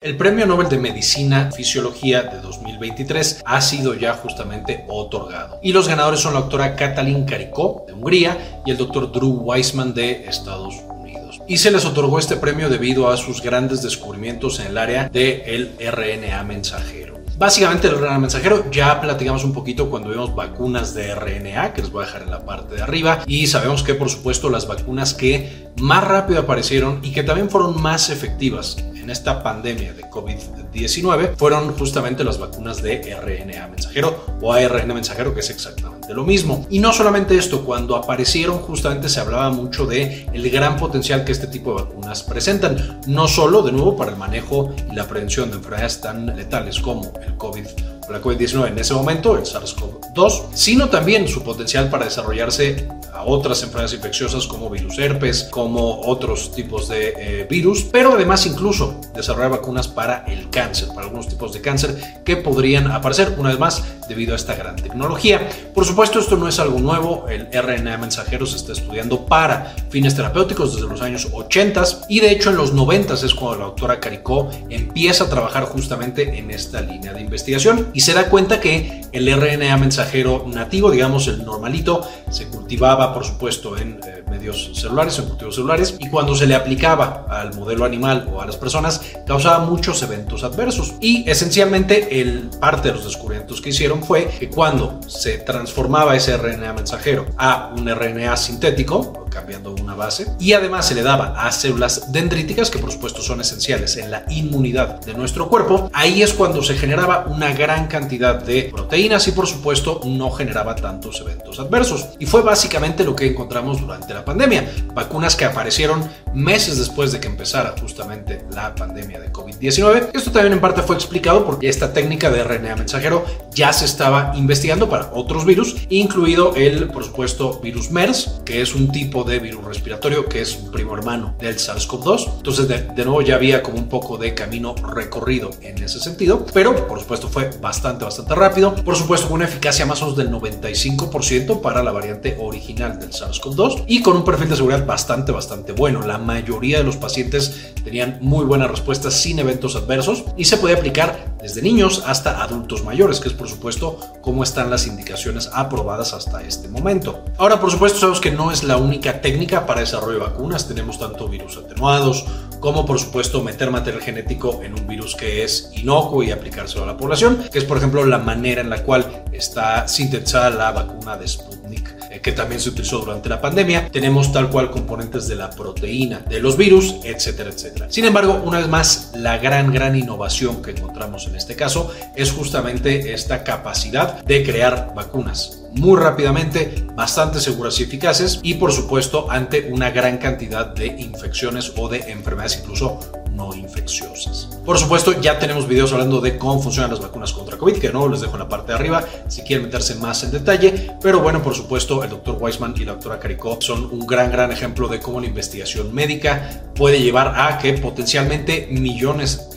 El 0.00 0.16
Premio 0.16 0.46
Nobel 0.46 0.68
de 0.68 0.78
Medicina 0.78 1.50
Fisiología 1.50 2.22
de 2.22 2.40
2023 2.40 3.42
ha 3.44 3.60
sido 3.60 3.94
ya 3.94 4.14
justamente 4.14 4.84
otorgado. 4.86 5.58
Y 5.60 5.72
los 5.72 5.88
ganadores 5.88 6.20
son 6.20 6.34
la 6.34 6.40
doctora 6.40 6.76
Katalin 6.76 7.24
Karikó 7.24 7.82
de 7.84 7.94
Hungría 7.94 8.62
y 8.64 8.70
el 8.70 8.76
doctor 8.76 9.10
Drew 9.10 9.40
Weissman 9.42 9.94
de 9.94 10.24
Estados 10.28 10.76
Unidos. 10.88 11.40
Y 11.48 11.56
se 11.56 11.72
les 11.72 11.84
otorgó 11.84 12.20
este 12.20 12.36
premio 12.36 12.68
debido 12.68 13.10
a 13.10 13.16
sus 13.16 13.42
grandes 13.42 13.82
descubrimientos 13.82 14.60
en 14.60 14.68
el 14.68 14.78
área 14.78 15.08
del 15.08 15.74
RNA 15.80 16.44
mensajero. 16.44 17.18
Básicamente 17.36 17.88
el 17.88 17.98
RNA 17.98 18.18
mensajero 18.20 18.70
ya 18.70 19.00
platicamos 19.00 19.42
un 19.42 19.52
poquito 19.52 19.90
cuando 19.90 20.10
vimos 20.10 20.32
vacunas 20.32 20.94
de 20.94 21.12
RNA, 21.12 21.72
que 21.72 21.82
les 21.82 21.90
voy 21.90 22.04
a 22.04 22.06
dejar 22.06 22.22
en 22.22 22.30
la 22.30 22.46
parte 22.46 22.76
de 22.76 22.82
arriba, 22.82 23.24
y 23.26 23.48
sabemos 23.48 23.82
que 23.82 23.94
por 23.94 24.10
supuesto 24.10 24.48
las 24.48 24.68
vacunas 24.68 25.12
que 25.12 25.70
más 25.80 26.04
rápido 26.04 26.38
aparecieron 26.38 27.00
y 27.02 27.10
que 27.10 27.24
también 27.24 27.50
fueron 27.50 27.82
más 27.82 28.10
efectivas 28.10 28.76
en 29.08 29.12
esta 29.12 29.42
pandemia 29.42 29.94
de 29.94 30.04
COVID-19 30.04 31.34
fueron 31.38 31.74
justamente 31.78 32.24
las 32.24 32.38
vacunas 32.38 32.82
de 32.82 33.00
RNA 33.18 33.68
mensajero 33.68 34.22
o 34.42 34.52
ARN 34.52 34.88
mensajero, 34.88 35.32
que 35.32 35.40
es 35.40 35.48
exactamente 35.48 36.12
lo 36.12 36.24
mismo. 36.24 36.66
Y 36.68 36.78
no 36.78 36.92
solamente 36.92 37.38
esto, 37.38 37.64
cuando 37.64 37.96
aparecieron 37.96 38.58
justamente 38.58 39.08
se 39.08 39.20
hablaba 39.20 39.48
mucho 39.48 39.86
de 39.86 40.26
el 40.30 40.50
gran 40.50 40.76
potencial 40.76 41.24
que 41.24 41.32
este 41.32 41.46
tipo 41.46 41.70
de 41.70 41.84
vacunas 41.84 42.22
presentan, 42.22 43.00
no 43.06 43.28
solo 43.28 43.62
de 43.62 43.72
nuevo 43.72 43.96
para 43.96 44.10
el 44.10 44.18
manejo 44.18 44.74
y 44.92 44.94
la 44.94 45.08
prevención 45.08 45.50
de 45.50 45.56
enfermedades 45.56 46.02
tan 46.02 46.26
letales 46.36 46.78
como 46.78 47.10
el 47.26 47.34
COVID 47.38 47.64
la 48.10 48.20
COVID-19 48.20 48.68
en 48.68 48.78
ese 48.78 48.94
momento, 48.94 49.36
el 49.36 49.44
SARS-CoV-2, 49.44 50.46
sino 50.52 50.88
también 50.88 51.28
su 51.28 51.42
potencial 51.42 51.90
para 51.90 52.06
desarrollarse 52.06 52.88
a 53.12 53.24
otras 53.24 53.62
enfermedades 53.62 53.94
infecciosas 53.94 54.46
como 54.46 54.70
virus 54.70 54.98
herpes, 54.98 55.44
como 55.50 56.02
otros 56.02 56.52
tipos 56.52 56.88
de 56.88 57.14
eh, 57.16 57.46
virus, 57.48 57.84
pero 57.90 58.12
además 58.12 58.46
incluso 58.46 59.00
desarrollar 59.14 59.50
vacunas 59.50 59.88
para 59.88 60.24
el 60.26 60.50
cáncer, 60.50 60.88
para 60.88 61.02
algunos 61.02 61.28
tipos 61.28 61.52
de 61.52 61.60
cáncer 61.60 62.22
que 62.24 62.36
podrían 62.36 62.90
aparecer 62.90 63.34
una 63.38 63.50
vez 63.50 63.58
más 63.58 63.82
debido 64.08 64.32
a 64.32 64.36
esta 64.36 64.54
gran 64.54 64.76
tecnología. 64.76 65.48
Por 65.74 65.84
supuesto, 65.84 66.18
esto 66.18 66.36
no 66.36 66.48
es 66.48 66.58
algo 66.58 66.78
nuevo, 66.78 67.26
el 67.28 67.48
RNA 67.52 67.98
mensajero 67.98 68.46
se 68.46 68.56
está 68.56 68.72
estudiando 68.72 69.26
para 69.26 69.74
fines 69.90 70.14
terapéuticos 70.14 70.74
desde 70.74 70.88
los 70.88 71.02
años 71.02 71.28
80 71.32 71.84
y 72.08 72.20
de 72.20 72.30
hecho 72.30 72.50
en 72.50 72.56
los 72.56 72.72
90 72.72 73.14
es 73.14 73.34
cuando 73.34 73.58
la 73.58 73.64
doctora 73.66 74.00
Caricó 74.00 74.50
empieza 74.68 75.24
a 75.24 75.28
trabajar 75.28 75.64
justamente 75.64 76.38
en 76.38 76.50
esta 76.50 76.80
línea 76.80 77.12
de 77.12 77.20
investigación 77.20 77.90
y 77.98 78.00
se 78.00 78.14
da 78.14 78.28
cuenta 78.30 78.60
que 78.60 79.02
el 79.10 79.26
RNA 79.28 79.76
mensajero 79.76 80.44
nativo, 80.46 80.92
digamos 80.92 81.26
el 81.26 81.44
normalito, 81.44 82.08
se 82.30 82.46
cultivaba 82.46 83.12
por 83.12 83.24
supuesto 83.24 83.76
en 83.76 83.98
eh, 84.06 84.22
medios 84.30 84.70
celulares, 84.74 85.18
en 85.18 85.24
cultivos 85.26 85.56
celulares, 85.56 85.96
y 85.98 86.08
cuando 86.08 86.36
se 86.36 86.46
le 86.46 86.54
aplicaba 86.54 87.26
al 87.28 87.54
modelo 87.54 87.84
animal 87.84 88.30
o 88.32 88.40
a 88.40 88.46
las 88.46 88.56
personas, 88.56 89.00
causaba 89.26 89.64
muchos 89.64 90.00
eventos 90.04 90.44
adversos. 90.44 90.94
Y 91.00 91.28
esencialmente 91.28 92.20
el 92.20 92.50
parte 92.60 92.86
de 92.86 92.94
los 92.94 93.04
descubrimientos 93.04 93.60
que 93.60 93.70
hicieron 93.70 94.04
fue 94.04 94.28
que 94.28 94.48
cuando 94.48 95.00
se 95.08 95.38
transformaba 95.38 96.14
ese 96.14 96.36
RNA 96.36 96.74
mensajero 96.74 97.26
a 97.36 97.72
un 97.76 97.88
RNA 97.88 98.36
sintético, 98.36 99.26
cambiando 99.38 99.72
una 99.72 99.94
base, 99.94 100.26
y 100.40 100.52
además 100.52 100.86
se 100.86 100.94
le 100.94 101.02
daba 101.02 101.46
a 101.46 101.52
células 101.52 102.10
dendríticas, 102.12 102.70
que 102.70 102.78
por 102.78 102.90
supuesto 102.90 103.22
son 103.22 103.40
esenciales 103.40 103.96
en 103.96 104.10
la 104.10 104.24
inmunidad 104.30 105.00
de 105.00 105.14
nuestro 105.14 105.48
cuerpo, 105.48 105.90
ahí 105.92 106.22
es 106.22 106.32
cuando 106.32 106.62
se 106.62 106.74
generaba 106.74 107.26
una 107.28 107.52
gran 107.52 107.86
cantidad 107.86 108.42
de 108.42 108.64
proteínas 108.64 109.28
y 109.28 109.32
por 109.32 109.46
supuesto 109.46 110.00
no 110.04 110.30
generaba 110.30 110.74
tantos 110.74 111.20
eventos 111.20 111.60
adversos. 111.60 112.08
Y 112.18 112.26
fue 112.26 112.42
básicamente 112.42 113.04
lo 113.04 113.14
que 113.14 113.26
encontramos 113.26 113.80
durante 113.80 114.12
la 114.12 114.24
pandemia, 114.24 114.68
vacunas 114.94 115.36
que 115.36 115.44
aparecieron 115.44 116.08
meses 116.34 116.78
después 116.78 117.12
de 117.12 117.20
que 117.20 117.28
empezara 117.28 117.74
justamente 117.80 118.44
la 118.52 118.74
pandemia 118.74 119.20
de 119.20 119.32
COVID-19. 119.32 120.10
Esto 120.14 120.30
también 120.32 120.54
en 120.54 120.60
parte 120.60 120.82
fue 120.82 120.96
explicado 120.96 121.44
porque 121.44 121.68
esta 121.68 121.92
técnica 121.92 122.30
de 122.30 122.42
RNA 122.42 122.76
mensajero 122.76 123.24
ya 123.52 123.72
se 123.72 123.84
estaba 123.84 124.32
investigando 124.36 124.88
para 124.88 125.10
otros 125.12 125.44
virus, 125.44 125.76
incluido 125.88 126.54
el, 126.54 126.88
por 126.88 127.04
supuesto, 127.04 127.60
virus 127.62 127.90
MERS, 127.90 128.40
que 128.44 128.62
es 128.62 128.74
un 128.74 128.90
tipo 128.90 129.24
de 129.28 129.38
virus 129.38 129.64
respiratorio 129.64 130.28
que 130.28 130.40
es 130.40 130.56
un 130.56 130.70
primo 130.70 130.96
hermano 130.96 131.34
del 131.38 131.56
SARS-CoV-2. 131.56 132.38
Entonces, 132.38 132.68
de, 132.68 132.80
de, 132.80 133.04
nuevo, 133.04 133.22
ya 133.22 133.36
había 133.36 133.62
como 133.62 133.78
un 133.78 133.88
poco 133.88 134.16
de 134.18 134.34
camino 134.34 134.74
recorrido 134.74 135.50
en 135.62 135.82
ese 135.82 136.00
sentido, 136.00 136.44
pero 136.52 136.88
por 136.88 137.00
supuesto 137.00 137.28
fue 137.28 137.50
bastante, 137.60 138.04
bastante 138.04 138.34
rápido. 138.34 138.74
Por 138.74 138.96
supuesto, 138.96 139.28
con 139.28 139.36
una 139.36 139.44
eficacia 139.44 139.86
más 139.86 140.02
o 140.02 140.06
menos 140.06 140.18
del 140.18 140.30
95% 140.30 141.60
para 141.60 141.82
la 141.82 141.92
variante 141.92 142.36
original 142.40 142.98
del 142.98 143.10
SARS-CoV-2 143.10 143.84
y 143.86 144.02
con 144.02 144.16
un 144.16 144.24
perfil 144.24 144.48
de 144.48 144.56
seguridad 144.56 144.86
bastante, 144.86 145.32
bastante 145.32 145.72
bueno. 145.72 146.02
La 146.06 146.18
mayoría 146.18 146.78
de 146.78 146.84
los 146.84 146.96
pacientes 146.96 147.72
tenían 147.84 148.18
muy 148.20 148.44
buenas 148.44 148.70
respuestas 148.70 149.14
sin 149.14 149.38
eventos 149.38 149.76
adversos 149.76 150.24
y 150.36 150.44
se 150.44 150.56
puede 150.56 150.74
aplicar 150.74 151.36
desde 151.40 151.62
niños 151.62 152.02
hasta 152.06 152.42
adultos 152.42 152.84
mayores, 152.84 153.20
que 153.20 153.28
es 153.28 153.34
por 153.34 153.48
supuesto 153.48 153.98
cómo 154.20 154.42
están 154.42 154.70
las 154.70 154.86
indicaciones 154.86 155.50
aprobadas 155.52 156.12
hasta 156.12 156.42
este 156.42 156.68
momento. 156.68 157.24
Ahora, 157.38 157.60
por 157.60 157.70
supuesto, 157.70 157.98
sabemos 157.98 158.20
que 158.20 158.30
no 158.30 158.50
es 158.50 158.64
la 158.64 158.76
única 158.76 159.20
técnica 159.20 159.66
para 159.66 159.80
desarrollo 159.80 160.18
de 160.18 160.24
vacunas. 160.24 160.66
Tenemos 160.66 160.98
tanto 160.98 161.28
virus 161.28 161.56
atenuados 161.58 162.24
como 162.60 162.84
por 162.84 162.98
supuesto 162.98 163.42
meter 163.42 163.70
material 163.70 164.02
genético 164.02 164.60
en 164.62 164.78
un 164.78 164.86
virus 164.86 165.14
que 165.14 165.44
es 165.44 165.70
inocuo 165.74 166.22
y 166.22 166.30
aplicárselo 166.30 166.84
a 166.84 166.86
la 166.86 166.96
población, 166.96 167.44
que 167.50 167.58
es 167.58 167.64
por 167.64 167.78
ejemplo 167.78 168.04
la 168.04 168.18
manera 168.18 168.60
en 168.60 168.70
la 168.70 168.82
cual 168.82 169.24
está 169.32 169.86
sintetizada 169.88 170.50
la 170.50 170.72
vacuna 170.72 171.16
de 171.16 171.28
Sputnik 171.28 171.98
eh, 172.10 172.20
que 172.20 172.32
también 172.32 172.60
se 172.60 172.70
utilizó 172.70 172.98
durante 172.98 173.28
la 173.28 173.40
pandemia. 173.40 173.88
Tenemos 173.90 174.32
tal 174.32 174.48
cual 174.48 174.70
componentes 174.70 175.28
de 175.28 175.36
la 175.36 175.50
proteína 175.50 176.20
de 176.20 176.40
los 176.40 176.56
virus, 176.56 176.96
etcétera, 177.04 177.50
etcétera. 177.50 177.86
Sin 177.90 178.04
embargo, 178.04 178.40
una 178.44 178.58
vez 178.58 178.68
más, 178.68 179.12
la 179.14 179.38
gran, 179.38 179.72
gran 179.72 179.96
innovación 179.96 180.62
que 180.62 180.70
encontramos 180.70 181.26
en 181.26 181.36
este 181.36 181.56
caso 181.56 181.92
es 182.16 182.32
justamente 182.32 183.12
esta 183.12 183.44
capacidad 183.44 184.24
de 184.24 184.42
crear 184.42 184.92
vacunas 184.94 185.64
muy 185.72 185.98
rápidamente, 185.98 186.86
bastante 186.94 187.40
seguras 187.40 187.78
y 187.80 187.84
eficaces 187.84 188.40
y 188.42 188.54
por 188.54 188.72
supuesto 188.72 189.30
ante 189.30 189.70
una 189.70 189.90
gran 189.90 190.18
cantidad 190.18 190.66
de 190.66 190.86
infecciones 190.86 191.72
o 191.76 191.88
de 191.88 191.98
enfermedades 192.10 192.60
incluso 192.62 193.00
no 193.38 193.54
infecciosas. 193.54 194.48
Por 194.64 194.78
supuesto, 194.78 195.18
ya 195.20 195.38
tenemos 195.38 195.68
videos 195.68 195.92
hablando 195.92 196.20
de 196.20 196.36
cómo 196.36 196.60
funcionan 196.60 196.90
las 196.90 197.00
vacunas 197.00 197.32
contra 197.32 197.56
COVID, 197.56 197.78
que 197.78 197.92
no 197.92 198.08
les 198.08 198.20
dejo 198.20 198.34
en 198.34 198.40
la 198.40 198.48
parte 198.48 198.72
de 198.72 198.78
arriba 198.78 199.04
si 199.28 199.42
quieren 199.42 199.66
meterse 199.66 199.94
más 199.94 200.24
en 200.24 200.32
detalle, 200.32 200.90
pero 201.00 201.20
bueno, 201.20 201.42
por 201.42 201.54
supuesto, 201.54 202.02
el 202.02 202.10
doctor 202.10 202.36
Weissman 202.40 202.74
y 202.76 202.84
la 202.84 202.92
doctora 202.92 203.18
Caricó 203.20 203.58
son 203.60 203.84
un 203.84 204.06
gran, 204.06 204.32
gran 204.32 204.50
ejemplo 204.50 204.88
de 204.88 205.00
cómo 205.00 205.20
la 205.20 205.26
investigación 205.26 205.94
médica 205.94 206.64
puede 206.74 207.00
llevar 207.00 207.34
a 207.36 207.58
que 207.58 207.72
potencialmente 207.74 208.68
millones 208.70 209.47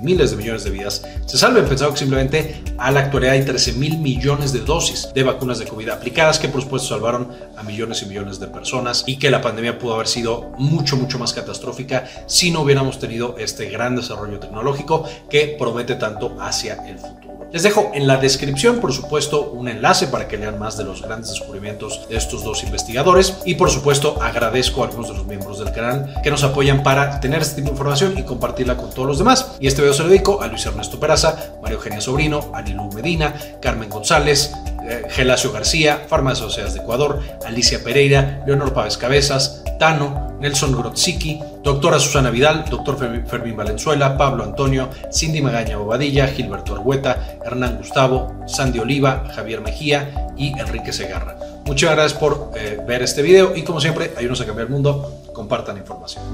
miles 0.00 0.30
de 0.30 0.36
millones 0.36 0.64
de 0.64 0.70
vidas 0.70 1.02
se 1.26 1.38
salven. 1.38 1.64
Pensado 1.66 1.92
que 1.92 1.98
simplemente 1.98 2.62
a 2.78 2.90
la 2.90 3.00
actualidad 3.00 3.34
hay 3.34 3.44
13 3.44 3.72
mil 3.74 3.98
millones 3.98 4.52
de 4.52 4.60
dosis 4.60 5.08
de 5.14 5.22
vacunas 5.22 5.58
de 5.58 5.66
COVID 5.66 5.88
aplicadas 5.90 6.38
que 6.38 6.48
por 6.48 6.62
supuesto 6.62 6.88
salvaron 6.88 7.30
a 7.56 7.62
millones 7.62 8.02
y 8.02 8.06
millones 8.06 8.40
de 8.40 8.48
personas 8.48 9.04
y 9.06 9.18
que 9.18 9.30
la 9.30 9.40
pandemia 9.40 9.78
pudo 9.78 9.94
haber 9.94 10.08
sido 10.08 10.52
mucho, 10.58 10.96
mucho 10.96 11.18
más 11.18 11.32
catastrófica 11.32 12.08
si 12.26 12.50
no 12.50 12.62
hubiéramos 12.62 12.98
tenido 12.98 13.36
este 13.38 13.68
gran 13.70 13.96
desarrollo 13.96 14.38
tecnológico 14.38 15.04
que 15.30 15.56
promete 15.58 15.94
tanto 15.96 16.36
hacia 16.40 16.74
el 16.86 16.98
futuro. 16.98 17.37
Les 17.50 17.62
dejo 17.62 17.92
en 17.94 18.06
la 18.06 18.18
descripción, 18.18 18.78
por 18.78 18.92
supuesto, 18.92 19.50
un 19.50 19.68
enlace 19.68 20.08
para 20.08 20.28
que 20.28 20.36
lean 20.36 20.58
más 20.58 20.76
de 20.76 20.84
los 20.84 21.00
grandes 21.00 21.30
descubrimientos 21.30 22.06
de 22.08 22.16
estos 22.18 22.44
dos 22.44 22.62
investigadores. 22.62 23.38
Y 23.46 23.54
por 23.54 23.70
supuesto, 23.70 24.20
agradezco 24.20 24.82
a 24.82 24.88
algunos 24.88 25.08
de 25.08 25.14
los 25.14 25.26
miembros 25.26 25.58
del 25.58 25.72
canal 25.72 26.14
que 26.22 26.30
nos 26.30 26.44
apoyan 26.44 26.82
para 26.82 27.20
tener 27.20 27.40
este 27.40 27.56
tipo 27.56 27.68
de 27.68 27.72
información 27.72 28.18
y 28.18 28.22
compartirla 28.24 28.76
con 28.76 28.90
todos 28.90 29.08
los 29.08 29.18
demás. 29.18 29.56
Y 29.60 29.66
este 29.66 29.80
video 29.80 29.94
se 29.94 30.02
lo 30.02 30.10
dedico 30.10 30.42
a 30.42 30.46
Luis 30.46 30.66
Ernesto 30.66 31.00
Peraza, 31.00 31.54
María 31.62 31.76
Eugenia 31.76 32.02
Sobrino, 32.02 32.50
Anilu 32.52 32.92
Medina, 32.92 33.34
Carmen 33.62 33.88
González, 33.88 34.52
eh, 34.86 35.04
Gelacio 35.08 35.50
García, 35.50 36.04
Farmacia 36.06 36.44
Sociedades 36.44 36.74
de 36.74 36.80
Ecuador, 36.80 37.20
Alicia 37.46 37.82
Pereira, 37.82 38.42
Leonor 38.46 38.74
Pávez 38.74 38.98
Cabezas, 38.98 39.62
Tano, 39.78 40.36
Nelson 40.40 40.72
Grotziki, 40.72 41.40
doctora 41.62 41.98
Susana 41.98 42.30
Vidal, 42.30 42.64
doctor 42.68 42.98
Fermín 42.98 43.56
Valenzuela, 43.56 44.16
Pablo 44.16 44.44
Antonio, 44.44 44.88
Cindy 45.12 45.40
Magaña 45.40 45.76
Bobadilla, 45.76 46.26
Gilberto 46.28 46.74
Argueta, 46.74 47.38
Hernán 47.44 47.78
Gustavo, 47.78 48.44
Sandy 48.46 48.78
Oliva, 48.78 49.24
Javier 49.34 49.60
Mejía 49.60 50.32
y 50.36 50.58
Enrique 50.58 50.92
Segarra. 50.92 51.36
Muchas 51.64 51.92
gracias 51.92 52.18
por 52.18 52.50
eh, 52.56 52.82
ver 52.86 53.02
este 53.02 53.22
video 53.22 53.54
y 53.54 53.62
como 53.62 53.80
siempre, 53.80 54.12
ayúdenos 54.16 54.40
a 54.40 54.46
cambiar 54.46 54.66
el 54.66 54.72
mundo, 54.72 55.22
compartan 55.32 55.76
información. 55.76 56.24